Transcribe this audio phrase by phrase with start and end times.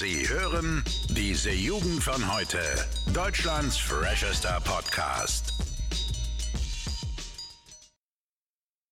[0.00, 2.58] Sie hören diese Jugend von heute.
[3.12, 5.52] Deutschlands freshester Podcast.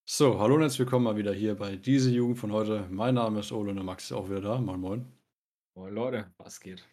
[0.04, 2.86] So, hallo und herzlich willkommen mal wieder hier bei diese Jugend von heute.
[2.90, 4.60] Mein Name ist Ole und der Max ist auch wieder da.
[4.60, 5.12] Moin, moin.
[5.74, 6.86] Moin Leute, was geht?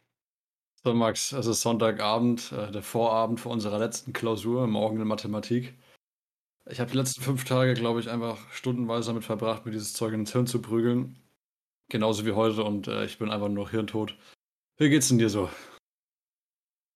[0.81, 5.77] So, Max, es ist Sonntagabend, äh, der Vorabend vor unserer letzten Klausur, morgen in Mathematik.
[6.69, 10.13] Ich habe die letzten fünf Tage, glaube ich, einfach stundenweise damit verbracht, mir dieses Zeug
[10.13, 11.19] ins Hirn zu prügeln.
[11.89, 14.17] Genauso wie heute und äh, ich bin einfach nur noch hirntot.
[14.77, 15.49] Wie geht's denn dir so?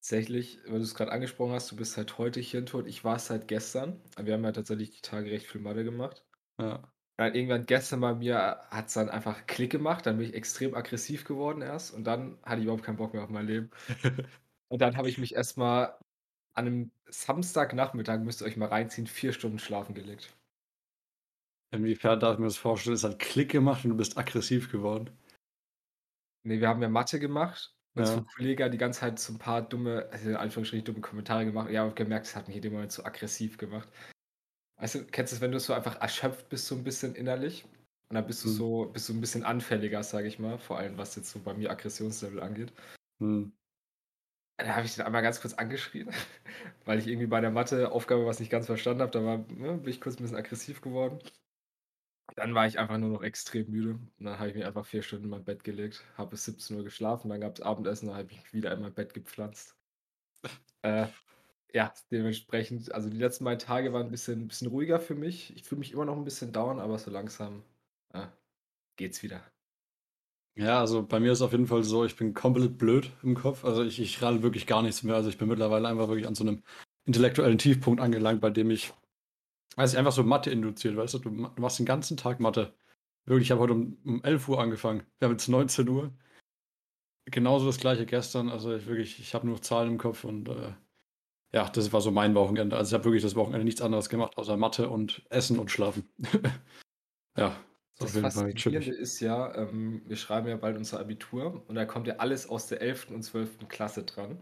[0.02, 2.88] Tatsächlich, weil du es gerade angesprochen hast, du bist halt heute hirntot.
[2.88, 4.02] Ich war es seit gestern.
[4.17, 6.25] Wir haben ja tatsächlich die Tage recht viel Mathe gemacht.
[6.59, 6.91] Ja.
[7.17, 10.05] Dann irgendwann gestern bei mir hat es dann einfach Klick gemacht.
[10.05, 11.94] Dann bin ich extrem aggressiv geworden erst.
[11.94, 13.69] Und dann hatte ich überhaupt keinen Bock mehr auf mein Leben.
[14.69, 15.97] und dann habe ich mich erstmal
[16.53, 20.33] an einem Samstagnachmittag, müsst ihr euch mal reinziehen, vier Stunden schlafen gelegt.
[21.71, 22.95] Inwiefern darf ich mir das vorstellen?
[22.95, 25.17] Es hat Klick gemacht und du bist aggressiv geworden.
[26.43, 27.75] Nee, wir haben ja Mathe gemacht.
[27.95, 28.13] Und Ja.
[28.13, 31.02] so ein Kollege hat die ganze Zeit so ein paar dumme, also in Anführungsstrichen dumme
[31.02, 31.69] Kommentare gemacht.
[31.69, 33.89] Ja, und gemerkt, es hat mich in dem Moment so aggressiv gemacht.
[34.79, 37.66] Weißt du, kennst du es, wenn du so einfach erschöpft bist, so ein bisschen innerlich?
[38.09, 38.55] Und dann bist du Hm.
[38.55, 41.53] so, bist du ein bisschen anfälliger, sage ich mal, vor allem was jetzt so bei
[41.53, 42.73] mir Aggressionslevel angeht.
[43.19, 43.51] Hm.
[44.57, 46.09] Da habe ich den einmal ganz kurz angeschrien,
[46.85, 49.11] weil ich irgendwie bei der Mathe-Aufgabe was nicht ganz verstanden habe.
[49.11, 51.19] Da war, ne, bin ich kurz ein bisschen aggressiv geworden.
[52.35, 53.91] Dann war ich einfach nur noch extrem müde.
[53.91, 56.77] Und dann habe ich mich einfach vier Stunden in mein Bett gelegt, habe bis 17
[56.77, 59.75] Uhr geschlafen, dann gab es Abendessen, dann habe ich mich wieder in mein Bett gepflanzt.
[60.81, 61.07] Äh,
[61.73, 65.55] ja, dementsprechend, also die letzten beiden Tage waren ein bisschen, bisschen ruhiger für mich.
[65.55, 67.63] Ich fühle mich immer noch ein bisschen down, aber so langsam
[68.13, 68.25] äh,
[68.95, 69.44] geht's wieder.
[70.55, 73.63] Ja, also bei mir ist auf jeden Fall so, ich bin komplett blöd im Kopf.
[73.63, 75.16] Also ich, ich ralle wirklich gar nichts mehr.
[75.16, 76.63] Also ich bin mittlerweile einfach wirklich an so einem
[77.05, 78.91] intellektuellen Tiefpunkt angelangt, bei dem ich,
[79.78, 82.73] ich, einfach so Mathe induziert, weißt du, du, ma- du machst den ganzen Tag Mathe.
[83.25, 85.03] Wirklich, ich habe heute um, um 11 Uhr angefangen.
[85.20, 86.14] Wir haben jetzt 19 Uhr.
[87.25, 88.50] Genauso das gleiche gestern.
[88.50, 90.73] Also ich wirklich, ich habe nur Zahlen im Kopf und äh,
[91.53, 92.75] ja, das war so mein Wochenende.
[92.75, 96.09] Also ich habe wirklich das Wochenende nichts anderes gemacht, außer Mathe und Essen und Schlafen.
[97.38, 97.56] ja,
[98.00, 102.16] Das Faszinierende ist ja, ähm, wir schreiben ja bald unser Abitur und da kommt ja
[102.16, 103.13] alles aus der 11.
[103.13, 103.68] und 12.
[103.68, 104.41] Klasse dran.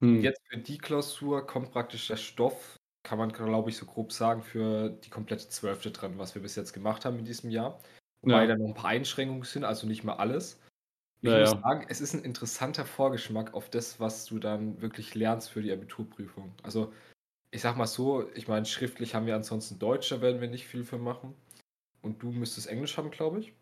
[0.00, 0.20] Hm.
[0.22, 2.77] Jetzt für die Klausur kommt praktisch der Stoff,
[3.08, 5.90] kann man glaube ich so grob sagen, für die komplette 12.
[5.92, 7.80] dran, was wir bis jetzt gemacht haben in diesem Jahr.
[8.22, 8.46] Wobei Ja.
[8.46, 10.60] da noch ein paar Einschränkungen sind, also nicht mal alles.
[11.22, 11.62] Ich Ja, muss ja.
[11.62, 15.72] sagen, es ist ein interessanter Vorgeschmack auf das, was du dann wirklich lernst für die
[15.72, 16.54] Abiturprüfung.
[16.62, 16.92] Also,
[17.52, 20.66] ich sag mal so, ich meine, schriftlich haben wir ansonsten Deutsch, da werden wir nicht
[20.68, 21.34] viel für machen.
[22.02, 23.54] Und du müsstest Englisch haben, glaube ich.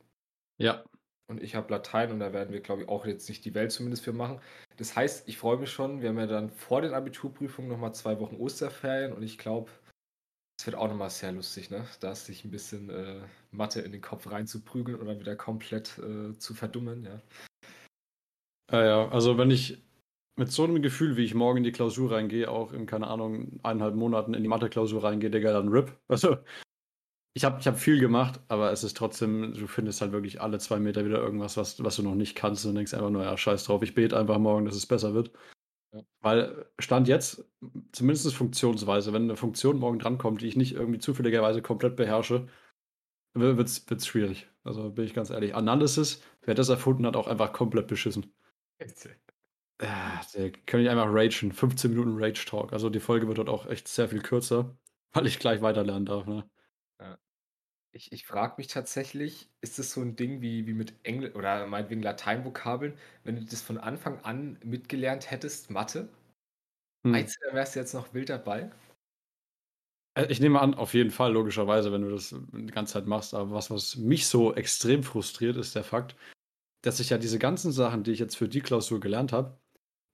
[0.58, 0.84] Ja,
[1.28, 3.72] Und ich habe Latein und da werden wir, glaube ich, auch jetzt nicht die Welt
[3.72, 4.40] zumindest für machen.
[4.76, 6.00] Das heißt, ich freue mich schon.
[6.00, 9.70] Wir haben ja dann vor den Abiturprüfungen nochmal zwei Wochen Osterferien und ich glaube,
[10.58, 11.86] es wird auch nochmal sehr lustig, ne?
[12.00, 13.20] Da sich ein bisschen äh,
[13.50, 17.20] Mathe in den Kopf reinzuprügeln dann wieder komplett äh, zu verdummen, ja.
[18.72, 19.82] Ja, ja, also wenn ich
[20.38, 23.60] mit so einem Gefühl, wie ich morgen in die Klausur reingehe, auch in, keine Ahnung,
[23.62, 25.92] eineinhalb Monaten in die Mathe-Klausur reingehe, Digga, dann RIP.
[26.08, 26.38] Also,
[27.36, 30.58] ich habe ich hab viel gemacht, aber es ist trotzdem, du findest halt wirklich alle
[30.58, 33.36] zwei Meter wieder irgendwas, was, was du noch nicht kannst und denkst einfach nur, ja,
[33.36, 35.32] scheiß drauf, ich bete einfach morgen, dass es besser wird.
[35.92, 36.00] Ja.
[36.22, 37.44] Weil Stand jetzt,
[37.92, 42.48] zumindest funktionsweise, wenn eine Funktion morgen drankommt, die ich nicht irgendwie zufälligerweise komplett beherrsche,
[43.34, 44.48] wird es schwierig.
[44.64, 45.54] Also bin ich ganz ehrlich.
[45.54, 48.32] Analysis, wer das erfunden hat, auch einfach komplett beschissen.
[49.82, 51.52] Ja, der kann ich einfach ragen.
[51.52, 52.72] 15 Minuten Rage-Talk.
[52.72, 54.74] Also die Folge wird dort auch echt sehr viel kürzer,
[55.12, 56.26] weil ich gleich weiterlernen darf.
[56.26, 56.48] Ne?
[57.96, 61.66] Ich, ich frage mich tatsächlich, ist das so ein Ding wie, wie mit Englisch oder
[61.66, 62.92] meinetwegen Lateinvokabeln,
[63.24, 66.10] wenn du das von Anfang an mitgelernt hättest, Mathe?
[67.04, 67.12] Hm.
[67.12, 68.70] Meinst du, da wärst du jetzt noch wild dabei?
[70.14, 73.32] Äh, Ich nehme an, auf jeden Fall, logischerweise, wenn du das die ganze Zeit machst.
[73.32, 76.16] Aber was, was mich so extrem frustriert, ist der Fakt,
[76.82, 79.58] dass ich ja diese ganzen Sachen, die ich jetzt für die Klausur gelernt habe,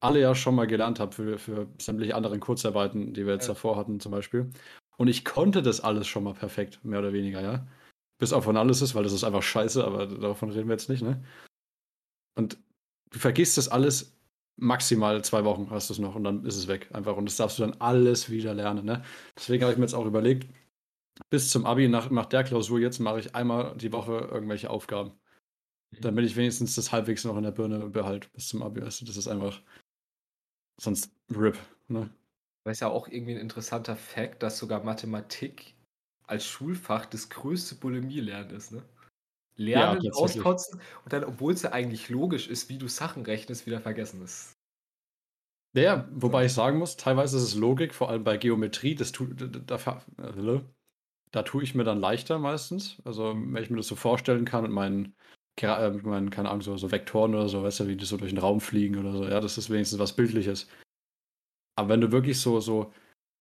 [0.00, 3.54] alle ja schon mal gelernt habe für, für sämtliche anderen Kurzarbeiten, die wir jetzt Ja.
[3.54, 4.52] davor hatten, zum Beispiel.
[5.02, 7.66] Und ich konnte das alles schon mal perfekt, mehr oder weniger, ja.
[8.20, 11.24] Bis auf Analysis, weil das ist einfach scheiße, aber davon reden wir jetzt nicht, ne?
[12.36, 12.56] Und
[13.10, 14.16] du vergisst das alles,
[14.54, 17.16] maximal zwei Wochen hast du es noch und dann ist es weg, einfach.
[17.16, 19.02] Und das darfst du dann alles wieder lernen, ne?
[19.36, 20.48] Deswegen habe ich mir jetzt auch überlegt,
[21.30, 25.18] bis zum Abi, nach, nach der Klausur jetzt, mache ich einmal die Woche irgendwelche Aufgaben.
[26.00, 28.82] Damit ich wenigstens das halbwegs noch in der Birne behalte bis zum Abi.
[28.82, 29.60] Also das ist einfach
[30.80, 31.58] sonst RIP.
[31.88, 32.08] Ne?
[32.64, 35.74] Aber ist ja auch irgendwie ein interessanter Fakt, dass sogar Mathematik
[36.26, 38.82] als Schulfach das größte Bulimie-Lernen ist, ne?
[39.56, 40.44] Lernen, tatsächlich.
[40.44, 44.22] auskotzen und dann, obwohl es ja eigentlich logisch ist, wie du Sachen rechnest, wieder vergessen
[44.22, 44.52] ist.
[45.74, 49.26] Ja, wobei ich sagen muss, teilweise ist es Logik, vor allem bei Geometrie, das tu,
[49.26, 50.62] da, da, da,
[51.30, 53.00] da tue ich mir dann leichter meistens.
[53.04, 55.14] Also, wenn ich mir das so vorstellen kann mit meinen
[55.60, 58.16] äh, ich meine, keine Ahnung, so, so Vektoren oder so, weißt du, wie die so
[58.16, 59.24] durch den Raum fliegen oder so.
[59.24, 60.68] Ja, das ist wenigstens was Bildliches.
[61.82, 62.92] Aber wenn du wirklich so, so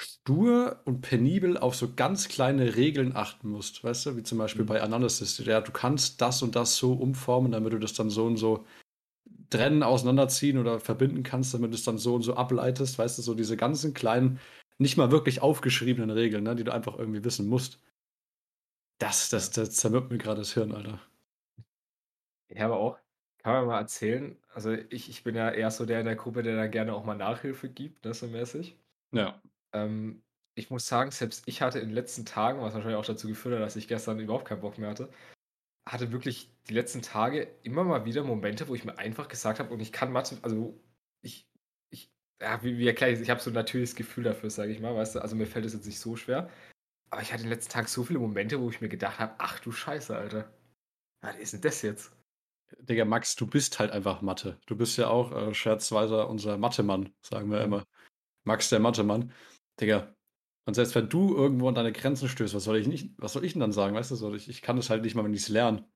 [0.01, 4.65] stur und penibel auf so ganz kleine Regeln achten musst, weißt du, wie zum Beispiel
[4.65, 4.69] Mhm.
[4.69, 8.25] bei Analysis, ja, du kannst das und das so umformen, damit du das dann so
[8.25, 8.65] und so
[9.49, 13.21] trennen, auseinanderziehen oder verbinden kannst, damit du es dann so und so ableitest, weißt du,
[13.23, 14.39] so diese ganzen kleinen,
[14.79, 17.79] nicht mal wirklich aufgeschriebenen Regeln, ne, die du einfach irgendwie wissen musst.
[18.99, 21.01] Das, das, das zermürbt mir gerade das Hirn, Alter.
[22.49, 22.99] Ich habe auch
[23.43, 26.43] kann man mal erzählen, also ich ich bin ja eher so der in der Gruppe,
[26.43, 28.77] der dann gerne auch mal Nachhilfe gibt, ne, so mäßig.
[29.11, 29.41] Ja.
[29.73, 30.23] Ähm,
[30.55, 33.55] ich muss sagen, selbst ich hatte in den letzten Tagen, was wahrscheinlich auch dazu geführt
[33.55, 35.09] hat, dass ich gestern überhaupt keinen Bock mehr hatte,
[35.89, 39.73] hatte wirklich die letzten Tage immer mal wieder Momente, wo ich mir einfach gesagt habe,
[39.73, 40.79] und ich kann Mathe, also
[41.21, 41.49] ich,
[41.91, 42.11] ich,
[42.41, 43.21] ja, wie, wie erkläre ich?
[43.21, 45.65] Ich habe so ein natürliches Gefühl dafür, sage ich mal, weißt du, also mir fällt
[45.65, 46.49] es jetzt nicht so schwer.
[47.11, 49.35] Aber ich hatte in den letzten Tagen so viele Momente, wo ich mir gedacht habe,
[49.39, 50.53] ach du Scheiße, Alter.
[51.21, 52.13] Was ist denn das jetzt?
[52.79, 54.59] Digga, Max, du bist halt einfach Mathe.
[54.65, 57.65] Du bist ja auch äh, scherzweise unser Mathe-Mann, sagen wir Ja.
[57.65, 57.85] immer.
[58.43, 59.31] Max, der Mathe-Mann.
[59.79, 60.15] Digga.
[60.65, 63.43] Und selbst wenn du irgendwo an deine Grenzen stößt, was soll ich nicht, was soll
[63.45, 63.95] ich denn dann sagen?
[63.95, 65.89] Weißt du, so, ich, ich kann das halt nicht mal, wenn ich es lerne.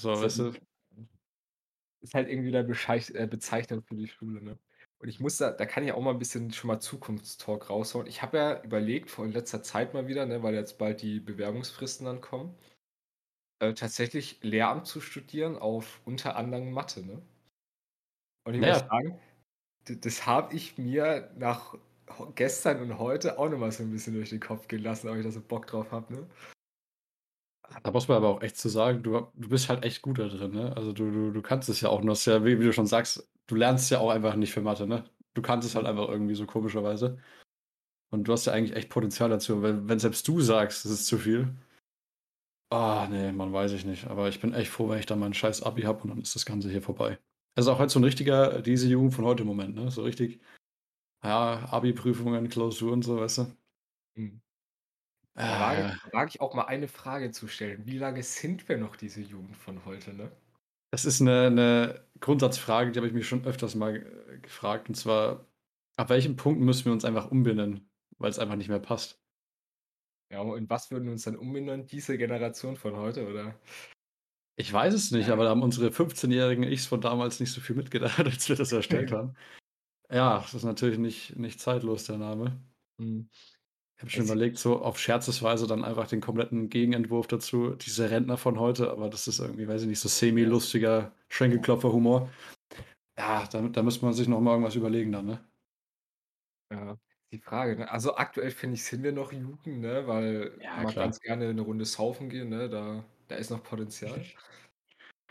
[0.00, 0.60] So, Das weißt ist, du?
[2.00, 4.58] ist halt irgendwie wieder Bescheid, äh, Bezeichnung für die Schule, ne?
[4.98, 8.06] Und ich muss da, da kann ich auch mal ein bisschen schon mal Zukunftstalk raushauen.
[8.06, 11.20] Ich habe ja überlegt, vor in letzter Zeit mal wieder, ne, weil jetzt bald die
[11.20, 12.56] Bewerbungsfristen dann kommen,
[13.58, 17.22] äh, tatsächlich Lehramt zu studieren auf unter anderem Mathe, ne?
[18.44, 19.18] Und ich muss Naja, sagen,
[19.88, 21.76] d- das habe ich mir nach
[22.36, 25.24] gestern und heute auch nochmal so ein bisschen durch den Kopf gehen lassen, ob ich
[25.24, 26.28] da so Bock drauf habe, ne?
[27.82, 30.28] da muss man aber auch echt zu sagen, du, du bist halt echt gut da
[30.28, 30.76] drin, ne?
[30.76, 32.86] Also du, du, du kannst es ja auch, und das ja, wie, wie du schon
[32.86, 35.04] sagst, du lernst ja auch einfach nicht für Mathe, ne?
[35.34, 37.18] Du kannst es halt einfach irgendwie so komischerweise.
[38.10, 39.62] Und du hast ja eigentlich echt Potenzial dazu.
[39.62, 41.54] Wenn, wenn selbst du sagst, es ist zu viel.
[42.70, 44.06] Ah, nee, man weiß ich nicht.
[44.06, 46.34] Aber ich bin echt froh, wenn ich dann mein scheiß Abi habe und dann ist
[46.34, 47.18] das Ganze hier vorbei.
[47.54, 49.90] Es ist auch heute so ein richtiger, diese Jugend von heute Moment, ne?
[49.90, 50.40] So richtig,
[51.22, 53.56] ja, Abi-Prüfungen, Klausuren, so, weißt du?
[54.16, 54.40] Mhm.
[55.34, 55.96] Da wage, ja.
[56.04, 57.86] da wage ich auch mal eine Frage zu stellen.
[57.86, 60.30] Wie lange sind wir noch diese Jugend von heute, ne?
[60.92, 64.88] Das ist eine, eine Grundsatzfrage, die habe ich mich schon öfters mal äh, gefragt.
[64.88, 65.46] Und zwar,
[65.96, 69.20] ab welchem Punkt müssen wir uns einfach umbenennen, weil es einfach nicht mehr passt?
[70.30, 71.86] Ja, und was würden wir uns dann umbenennen?
[71.86, 73.54] Diese Generation von heute, oder?
[74.56, 77.76] Ich weiß es nicht, aber da haben unsere 15-jährigen Ichs von damals nicht so viel
[77.76, 79.36] mitgedacht, als wir das erstellt haben.
[80.10, 82.60] Ja, das ist natürlich nicht, nicht zeitlos, der Name.
[83.00, 83.28] Hm.
[83.96, 88.10] Ich habe schon Es- überlegt, so auf Scherzesweise dann einfach den kompletten Gegenentwurf dazu, diese
[88.10, 92.30] Rentner von heute, aber das ist irgendwie, weiß ich nicht, so semi-lustiger Schenkelklopfer-Humor.
[93.18, 95.44] Ja, da, da müsste man sich noch mal irgendwas überlegen dann, ne?
[96.70, 96.98] Ja,
[97.32, 97.90] die Frage, ne?
[97.90, 100.06] Also aktuell finde ich, sind wir noch Jugend, ne?
[100.06, 100.94] Weil Ja, mal klar.
[100.94, 102.68] ganz gerne eine Runde saufen gehen, ne?
[102.68, 104.32] Da, da ist noch Potenzial.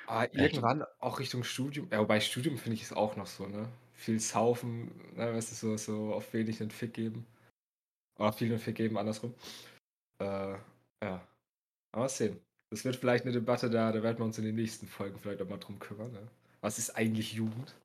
[0.06, 3.26] Aber Ja, ich- irgendwann auch Richtung Studium, ja, wobei Studium finde ich es auch noch
[3.28, 3.70] so, ne?
[3.94, 5.34] Viel saufen, ne?
[5.34, 7.26] Weißt du, so, so auf wenig einen Fick geben.
[8.20, 9.36] Oder viel einen Fick geben, andersrum.
[10.20, 10.26] Äh,
[11.04, 11.28] ja.
[11.92, 12.42] Aber mal sehen.
[12.72, 15.42] Das wird vielleicht eine Debatte, da, da werden wir uns in den nächsten Folgen vielleicht
[15.42, 16.30] auch mal drum kümmern, ne?
[16.62, 17.76] Was ist eigentlich Jugend?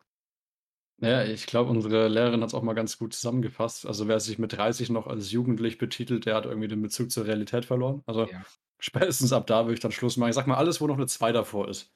[1.00, 3.86] Naja, ich glaube, unsere Lehrerin hat es auch mal ganz gut zusammengefasst.
[3.86, 7.26] Also wer sich mit 30 noch als jugendlich betitelt, der hat irgendwie den Bezug zur
[7.26, 8.02] Realität verloren.
[8.06, 8.42] Also Ja.
[8.78, 10.28] spätestens ab da würde ich dann Schluss machen.
[10.28, 11.94] Ich sag mal, alles, wo noch eine 2 davor ist.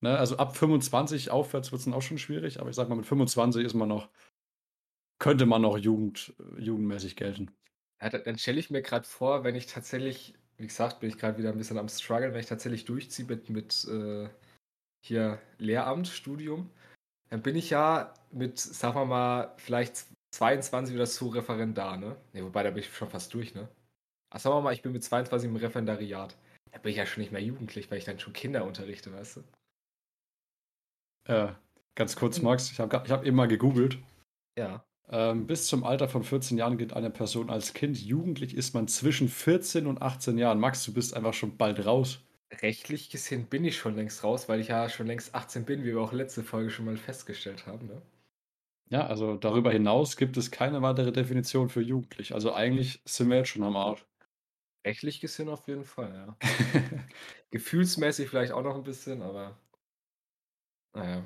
[0.00, 0.16] Ne?
[0.18, 3.06] Also ab 25 aufwärts wird es dann auch schon schwierig, aber ich sag mal, mit
[3.06, 4.08] 25 ist man noch,
[5.18, 7.50] könnte man noch Jugend, jugendmäßig gelten.
[8.00, 11.18] Ja, da- dann stelle ich mir gerade vor, wenn ich tatsächlich, wie gesagt, bin ich
[11.18, 14.28] gerade wieder ein bisschen am struggle, wenn ich tatsächlich durchziehe mit, mit äh,
[15.00, 16.70] hier Lehramt, Studium,
[17.28, 22.16] dann bin ich ja mit, sagen wir mal, vielleicht 22 oder so Referendar, ne?
[22.32, 23.68] Ne, wobei, da bin ich schon fast durch, ne?
[24.30, 26.36] Ach, sagen wir mal, ich bin mit 22 im Referendariat.
[26.72, 29.36] Da bin ich ja schon nicht mehr jugendlich, weil ich dann schon Kinder unterrichte, weißt
[29.36, 29.42] du?
[31.32, 31.52] Äh,
[31.94, 33.98] ganz kurz, Max, ich habe ich hab eben mal gegoogelt.
[34.58, 34.84] Ja.
[35.08, 37.98] Ähm, bis zum Alter von 14 Jahren gilt eine Person als Kind.
[37.98, 40.58] Jugendlich ist man zwischen 14 und 18 Jahren.
[40.58, 42.25] Max, du bist einfach schon bald raus.
[42.50, 45.94] Rechtlich gesehen bin ich schon längst raus, weil ich ja schon längst 18 bin, wie
[45.94, 48.02] wir auch letzte Folge schon mal festgestellt haben, ne?
[48.88, 52.34] Ja, also darüber hinaus gibt es keine weitere Definition für jugendlich.
[52.34, 54.04] Also eigentlich sind wir jetzt schon am Arsch.
[54.86, 56.38] Rechtlich gesehen auf jeden Fall, ja.
[57.50, 59.58] Gefühlsmäßig vielleicht auch noch ein bisschen, aber
[60.94, 61.22] naja,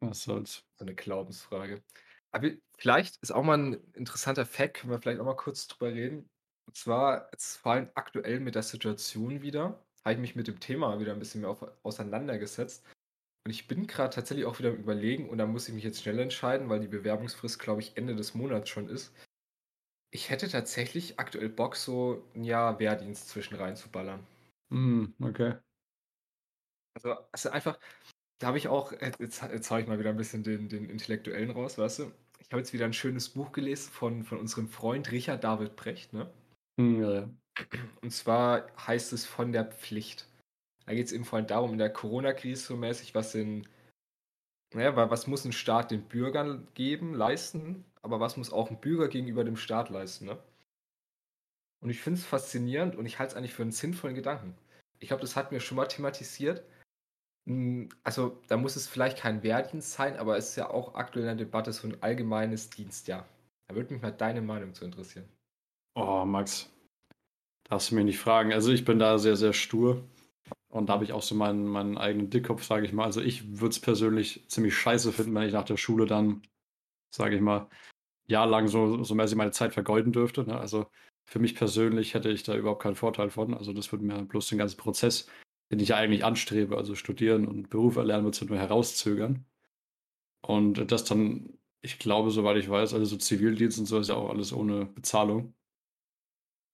[0.00, 0.64] Was soll's.
[0.78, 1.82] so eine Glaubensfrage.
[2.30, 5.92] Aber vielleicht ist auch mal ein interessanter Fact, können wir vielleicht auch mal kurz drüber
[5.92, 6.30] reden.
[6.66, 11.00] Und zwar vor allem aktuell mit der Situation wieder, habe ich mich mit dem Thema
[11.00, 12.84] wieder ein bisschen mehr auf, auseinandergesetzt.
[13.46, 16.02] Und ich bin gerade tatsächlich auch wieder am Überlegen und da muss ich mich jetzt
[16.02, 19.12] schnell entscheiden, weil die Bewerbungsfrist, glaube ich, Ende des Monats schon ist.
[20.10, 24.26] Ich hätte tatsächlich aktuell Bock, so ein Jahr Wehrdienst zwischen reinzuballern.
[24.70, 25.58] Hm, okay.
[26.96, 27.78] Also also einfach
[28.38, 31.50] da habe ich auch jetzt jetzt haue ich mal wieder 'n bisschen den den Intellektuellen
[31.50, 32.12] raus, weißt du?
[32.40, 36.12] Ich habe jetzt wieder 'n schönes Buch gelesen von von unserem Freund Richard David Precht,
[36.14, 36.32] ne?
[36.78, 37.30] Mhm, ja, ja.
[38.02, 40.26] Und zwar heißt es „Von der Pflicht“.
[40.86, 43.68] Da geht's eben vor allem darum, in der Corona-Krise so mäßig, was sind
[44.74, 48.70] na ja, wa was muss 'n Staat den Bürgern geben, leisten, aber was muss auch
[48.70, 50.38] 'n Bürger gegenüber dem Staat leisten, ne?
[51.82, 54.56] Und ich finde es faszinierend und ich halte es eigentlich für 'n sinnvollen Gedanken.
[54.98, 56.64] Ich glaube, das hatten wir schon mal thematisiert.
[57.46, 61.24] Hm, also, da muss es vielleicht kein Wehrdienst sein, aber es ist ja auch aktuell
[61.28, 63.28] in der Debatte so 'n allgemeines Dienstjahr.
[63.68, 65.28] Da würde mich mal deine Meinung zu interessieren.
[65.96, 66.68] Oh, Max,
[67.68, 68.52] darfst du mich nicht fragen.
[68.52, 70.04] Also, ich bin da sehr, sehr stur
[70.68, 73.04] und da habe ich auch so meinen meinen eigenen Dickkopf, sage ich mal.
[73.04, 76.42] Also, ich würde es persönlich ziemlich scheiße finden, wenn ich nach der Schule dann,
[77.14, 77.68] sage ich mal,
[78.28, 80.58] jahrelang so so mäßig meine Zeit vergeuden dürfte, ne?
[80.60, 80.86] Also,
[81.26, 83.54] für mich persönlich hätte ich da überhaupt keinen Vorteil von.
[83.54, 85.28] Also, das würde mir bloß den ganzen Prozess,
[85.72, 89.46] den ich ja eigentlich anstrebe, also studieren und Beruf erlernen, würde es halt nur herauszögern.
[90.42, 94.16] Und das dann ich glaube, soweit ich weiß, also so Zivildienst und so ist ja
[94.16, 95.54] auch alles ohne Bezahlung.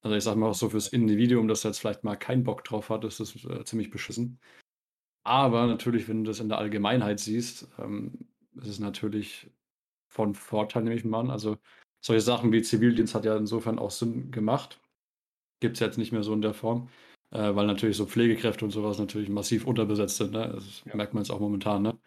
[0.05, 2.91] Also, ich sage mal auch so fürs Individuum, das jetzt vielleicht mal keinen Bock drauf
[2.91, 4.39] hat, ist das, äh, ziemlich beschissen.
[5.25, 9.51] Aber natürlich, wenn du das in der Allgemeinheit siehst, ähm, ist es natürlich
[10.09, 11.31] von Vorteil, nehme ich mal an.
[11.31, 11.59] Also,
[12.03, 14.81] solche Sachen wie Zivildienst hat ja insofern auch Sinn gemacht.
[15.61, 16.89] Gibt's jetzt nicht mehr so in der Form,
[17.33, 20.51] äh, weil natürlich so Pflegekräfte und so was natürlich massiv unterbesetzt sind, ne?
[20.55, 20.97] Das Ja.
[20.97, 21.99] merkt man jetzt auch momentan, ne?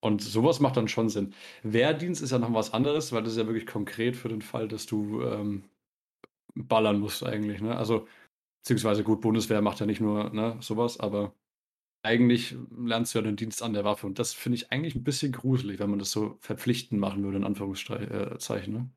[0.00, 1.34] Und so was macht dann schon Sinn.
[1.62, 4.66] Wehrdienst ist ja noch was anderes, weil das ist ja wirklich konkret für den Fall,
[4.68, 5.64] dass du, ähm,
[6.54, 7.76] ballern musst eigentlich, ne?
[7.76, 8.06] Also,
[8.62, 11.34] beziehungsweise gut, Bundeswehr macht ja nicht nur, ne, so was, aber
[12.04, 15.04] eigentlich lernst du ja den Dienst an der Waffe und das finde ich eigentlich 'n
[15.04, 18.38] bisschen gruselig, wenn man das so verpflichtend machen würde in Anführungsstrei äh,
[18.70, 18.90] ne?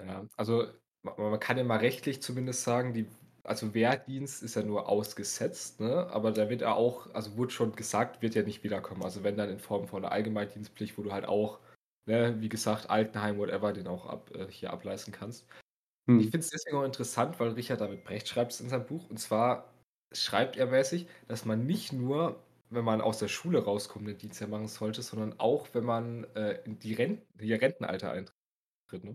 [0.00, 0.66] Ja, also,
[1.02, 3.08] ma man kann ja mal rechtlich zumindest sagen, die
[3.44, 6.06] also, Wehrdienst ist ja nur ausgesetzt, ne?
[6.10, 9.02] Aber da wird ja auch also, wurde schon gesagt, wird ja nicht wiederkommen.
[9.02, 11.58] Also, wenn dann in Form von 'ner Allgemeindienstpflicht, wo du halt auch,
[12.06, 15.46] ne, wie gesagt, Altenheim, whatever, den auch ab äh, hier ableisten kannst.
[16.16, 16.30] Ich Mhm.
[16.30, 19.08] finde es deswegen auch interessant, weil Richard David Precht schreibt es in seinem Buch.
[19.10, 19.72] Und zwar
[20.12, 24.48] schreibt er mäßig, dass man nicht nur, wenn man aus der Schule rauskommt, 'nen Dienstjahr
[24.50, 29.14] machen sollte, sondern auch, wenn man, äh, in die Ren ihr Rentenalter eintritt, ne?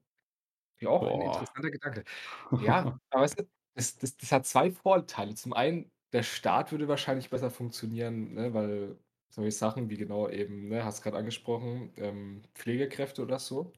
[0.82, 1.46] Ja, auch ein Boah.
[1.48, 2.04] interessanter Gedanke.
[2.58, 3.46] Ja, aber weißt du,
[3.76, 5.36] das das das hat 2 Vorteile.
[5.36, 9.00] Zum einen, der Staat würde wahrscheinlich besser funktionieren, ne, weil
[9.34, 13.74] solche Sachen wie genau eben, ne, hast grad angesprochen, ähm, Pflegekräfte oder so,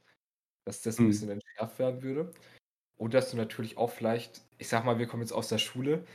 [0.66, 1.08] dass das 'n Mhm.
[1.08, 2.34] bisschen entschärft werden würde.
[3.00, 6.06] Und dass du natürlich auch vielleicht ich sage mal, wir kommen jetzt aus der Schule.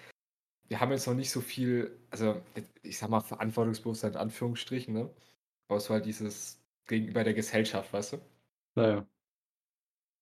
[0.69, 2.43] Wir haben jetzt noch nicht so viel also,
[2.83, 5.11] ich sage mal, Verantwortungsbewusstsein in Anführungsstrichen, ne?
[5.69, 8.19] Aber so halt dieses gegenüber der Gesellschaft, weißt du?
[8.77, 9.07] Ja, ja.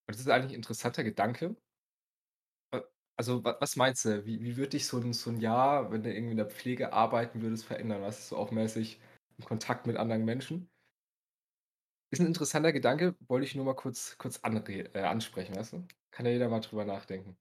[0.08, 1.54] Und das ist eigentlich 'n interessanter Gedanke.
[2.72, 2.80] Äh,
[3.16, 4.24] also, wa was meinst du?
[4.26, 6.92] Wie wie würde dich so 'n so 'n Jahr, wenn du irgendwie in der Pflege
[6.92, 8.02] arbeiten würdest, verändern?
[8.02, 9.00] Weißt du, so auch mäßig
[9.38, 10.68] im Kontakt mit anderen Menschen?
[12.12, 14.62] Ist 'n interessanter Gedanke, wollte ich nur mal kurz kurz anre
[14.94, 15.88] äh, ansprechen, weißt du?
[16.10, 17.38] Kann ja jeder mal drüber nachdenken.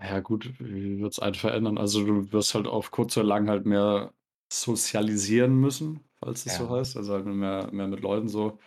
[0.00, 1.76] Ja gut, wie wird's einen verändern?
[1.78, 4.14] Also, du wirst halt auf kurz oder lang halt mehr
[4.50, 6.70] sozialisieren müssen, falls es so Ja.
[6.70, 8.58] heißt, also halt mehr mehr mit Leuten so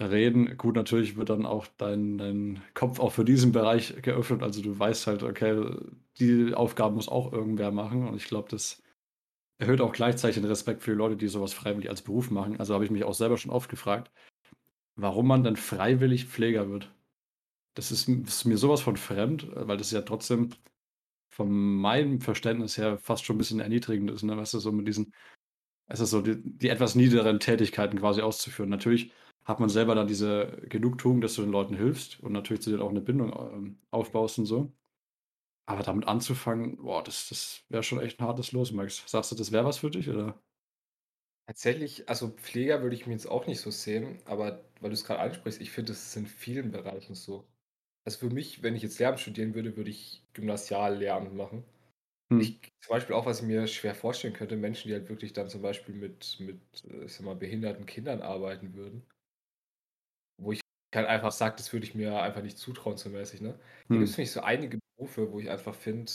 [0.00, 0.56] reden.
[0.58, 4.42] Gut, natürlich wird dann auch dein dein Kopf auch für diesen Bereich geöffnet.
[4.42, 5.74] Also, du weißt halt, okay,
[6.18, 8.82] die Aufgaben muss auch irgendwer machen und ich glaube, das
[9.58, 12.58] erhöht auch gleichzeitig den Respekt für die Leute, die so was freiwillig als Beruf machen.
[12.60, 14.12] Also, habe ich mich auch selber schon oft gefragt,
[14.96, 16.94] warum man denn freiwillig Pfleger wird.
[17.76, 20.48] Das ist ist mir so was von fremd, weil das ja trotzdem
[21.30, 24.36] von meinem Verständnis her fast schon 'n bisschen erniedrigend ist, ne?
[24.36, 25.14] Weißt du, so mit diesen
[25.88, 28.70] es ist so die die etwas niederen Tätigkeiten quasi auszuführen.
[28.70, 29.12] Natürlich
[29.46, 32.82] hat man selber dann diese Genugtuung, dass du den Leuten hilfst und natürlich zu denen
[32.82, 34.72] auch 'ne Bindung, ähm, aufbaust und so.
[35.66, 39.04] Aber damit anzufangen, boah, das das wäre schon echt 'n hartes Los, Max.
[39.06, 40.42] Sagst du, das wäre was für dich, oder?
[41.48, 45.20] Tatsächlich, also Pfleger würde ich mich jetzt auch nicht so sehen, aber weil du's grad
[45.20, 47.46] ansprichst, ich finde, das ist in vielen Bereichen so.
[48.06, 51.64] Also, für mich, wenn ich jetzt Lehramt studieren würde, würde ich Gymnasiallehramt machen.
[52.30, 52.52] Mhm.
[52.52, 55.48] Ich zum Beispiel auch, was ich mir schwer vorstellen könnte, Menschen, die halt wirklich dann
[55.50, 59.06] zum Beispiel mit mit, äh, ich sage mal, behinderten Kindern arbeiten würden.
[60.38, 60.60] Wo ich
[60.94, 63.58] halt einfach sage, das würde ich mir einfach nicht zutrauen so mäßig, ne?
[63.90, 64.14] Da gibt's Mhm.
[64.14, 66.10] für mich so einige Berufe, wo ich einfach finde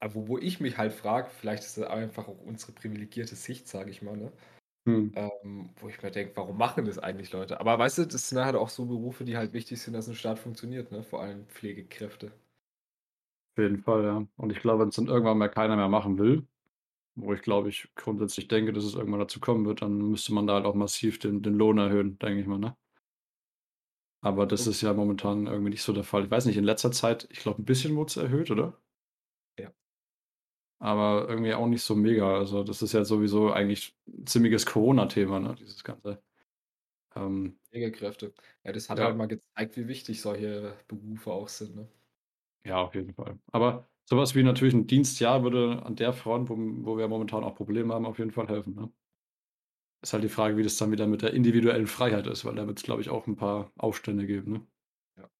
[0.00, 3.68] ah, wo wo ich mich halt frage, vielleicht ist das einfach auch unsere privilegierte Sicht,
[3.68, 4.32] sage ich mal, ne?
[4.88, 5.14] Mhm.
[5.14, 8.38] Ähm, wo ich mir denke: „Warum machen das eigentlich Leute?“ Aber weißt du, das sind
[8.44, 11.02] halt auch so Berufe, die halt wichtig sind, dass 'n Staat funktioniert, ne?
[11.02, 12.32] Vor allem Pflegekräfte.
[13.56, 14.26] Auf jeden Fall, ja.
[14.36, 16.46] Und ich glaube, wenn's dann irgendwann mal keiner mehr machen will,
[17.16, 20.46] wo ich glaube ich grundsätzlich denke, dass es irgendwann dazu kommen wird, dann müsste man
[20.46, 22.76] da halt auch massiv den den Lohn erhöhen, denke ich mal, ne?
[24.22, 26.24] Aber das ist ja momentan irgendwie nicht so der Fall.
[26.24, 28.78] Ich weiß nicht, in letzter Zeit, ich glaube, 'n bisschen wurde es erhöht, oder?
[30.80, 32.38] Aber irgendwie auch nicht so mega.
[32.38, 36.22] Also, das ist ja sowieso eigentlich 'n ziemliches Corona-Thema, ne, dieses Ganze.
[37.16, 38.34] Ähm, Pflegekräfte.
[38.64, 41.88] Ja, das hat ja, halt mal gezeigt, wie wichtig solche Berufe auch sind, ne?
[42.64, 43.38] ja, auf jeden Fall.
[43.52, 47.54] Aber sowas wie natürlich ein Dienstjahr würde an der Front, wo wo wir momentan auch
[47.56, 48.92] Probleme haben, auf jeden Fall helfen, ne?
[50.02, 52.66] Ist halt die Frage, wie das dann wieder mit der individuellen Freiheit ist, weil da
[52.66, 54.66] wird es, glaube ich, auch ein paar Aufstände geben, ne?
[55.16, 55.30] Ja.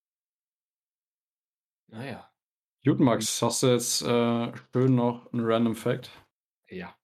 [1.88, 2.27] Na ja.
[2.85, 6.11] Gut, Max, hast du jetzt, äh, schön noch 'n Random Fact?
[6.70, 6.94] ja.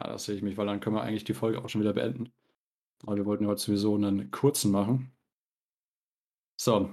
[0.00, 1.92] Ja, das sehe ich mich, weil dann können wir eigentlich die Folge auch schon wieder
[1.94, 2.32] beenden,
[3.04, 5.12] weil wir wollten ja heute sowieso einen kurzen machen.
[6.56, 6.90] So,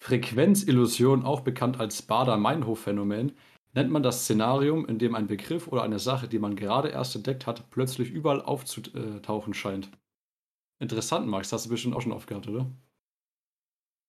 [0.00, 3.32] Frequenzillusion, auch bekannt als Baader-Meinhof-Phänomen,
[3.72, 7.16] nennt man das Szenarium, in dem ein Begriff oder eine Sache, die man gerade erst
[7.16, 9.90] entdeckt hat, plötzlich überall aufzutauchen scheint.
[10.80, 12.70] Interessant, Max, hast du bestimmt auch schon oft gehabt, oder?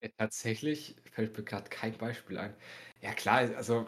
[0.03, 2.55] Ja, tatsächlich fällt mir grad kein Beispiel ein.
[3.01, 3.87] Ja klar, also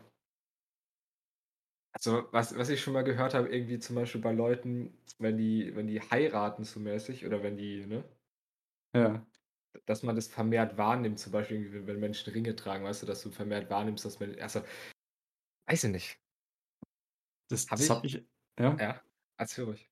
[1.93, 5.75] also, was was ich schon mal gehört habe, irgendwie zum Beispiel bei Leuten, wenn die
[5.75, 8.03] wenn die heiraten so mäßig oder wenn die ne,
[8.93, 9.25] Ja.
[9.85, 13.31] dass man das vermehrt wahrnimmt, zum Beispiel wenn Menschen Ringe tragen, weißt du, dass du
[13.31, 14.61] vermehrt wahrnimmst, dass man also,
[15.67, 16.19] weiß ich nicht.
[17.49, 18.25] Das Habe das habe ich ich
[18.59, 19.01] ja, ja,
[19.37, 19.91] erzähl ruhig.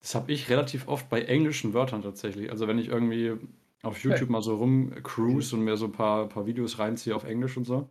[0.00, 2.50] das habe ich relativ oft bei englischen Wörtern tatsächlich.
[2.50, 3.36] Also, wenn ich irgendwie
[3.82, 4.24] auf Okay.
[4.24, 7.64] YouTube mal so rumcruise und mir so 'n paar paar Videos reinziehe auf Englisch und
[7.64, 7.90] so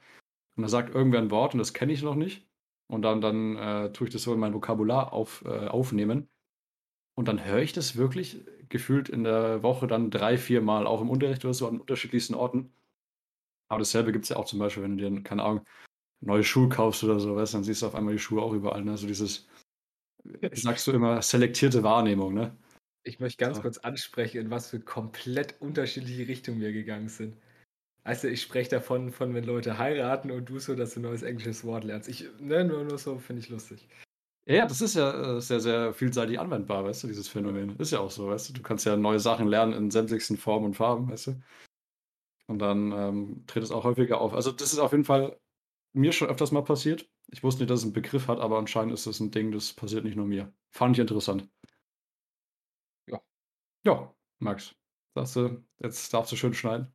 [0.58, 2.50] und da sagt irgendwer 'n Wort und das kenne ich noch nicht
[2.90, 6.30] und dann dann, äh, tue ich das so in mein Vokabular auf äh, aufnehmen
[7.16, 11.02] und dann höre ich das wirklich gefühlt in der Woche dann 3, 4 Mal, auch
[11.02, 12.74] im Unterricht oder so an unterschiedlichsten Orten.
[13.70, 15.66] Aber dasselbe gibt's ja auch zum Beispiel, wenn du dir, keine Ahnung,
[16.22, 18.84] neue Schuhe kaufst oder so, weißt dann siehst du auf einmal die Schuhe auch überall,
[18.86, 18.98] ne?
[18.98, 19.48] So dieses,
[20.52, 22.58] wie sagst du immer, selektierte Wahrnehmung, ne?
[23.06, 23.62] Ich möchte ganz So.
[23.62, 27.38] kurz ansprechen, in was für komplett unterschiedliche Richtungen wir gegangen sind.
[28.06, 31.04] Weißt du, ich spreche davon, von wenn Leute heiraten und du so, dass du 'n
[31.04, 32.10] neues englisches Wort lernst.
[32.10, 33.88] Ich ne, nur nur so, finde ich lustig.
[34.48, 37.76] Ja, ja, das ist ja, äh, sehr, sehr vielseitig anwendbar, weißt du, dieses Phänomen.
[37.78, 38.54] Ist ja auch so, weißt du?
[38.54, 41.42] Du kannst ja neue Sachen lernen in sämtlichsten Formen und Farben, weißt du?
[42.50, 44.34] Und dann, ähm, tritt es auch häufiger auf.
[44.34, 45.40] Also, das ist auf jeden Fall
[45.94, 47.10] mir schon öfters mal passiert.
[47.30, 49.74] Ich wusste nicht, dass es 'n Begriff hat, aber anscheinend ist das 'n Ding, das
[49.74, 50.54] passiert nicht nur mir.
[50.72, 51.50] Fand ich interessant.
[53.86, 54.76] Ja, Max,
[55.16, 56.94] sagst du, jetzt darfst du schön schneiden.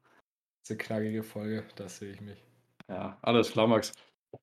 [0.63, 2.43] ist 'ne knackige Folge, das sehe ich mich.
[2.89, 3.93] Ja, alles klar, Max.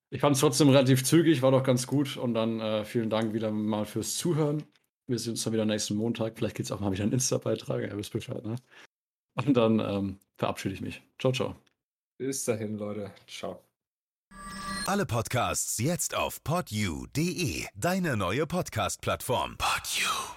[0.10, 3.34] Ich fand es trotzdem relativ zügig, war doch ganz gut und dann, äh, vielen Dank
[3.34, 4.64] wieder mal fürs Zuhören.
[5.08, 6.38] Wir sehen uns dann wieder nächsten Montag.
[6.38, 8.56] Vielleicht gibt's auch mal wieder 'n Insta-Beitrag, ihr wisst Bescheid, ne?
[9.36, 11.02] Und dann, ähm, verabschiede ich mich.
[11.20, 11.56] Tschau, tschau.
[12.18, 13.12] Bis dahin, Leute.
[13.28, 13.64] Tschau.
[14.88, 19.58] Alle Podcasts jetzt auf podyou.de, deine neue Podcast-Plattform.
[19.58, 20.31] Podyou.